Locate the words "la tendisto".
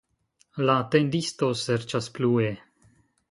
0.69-1.49